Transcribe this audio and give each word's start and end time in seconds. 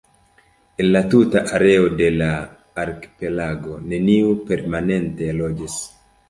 En 0.83 0.87
la 0.93 1.01
tuta 1.09 1.43
areo 1.57 1.91
de 1.99 2.07
la 2.15 2.29
arkipelago 2.85 3.77
neniu 3.93 4.33
permanente 4.49 5.31
loĝas. 5.45 5.79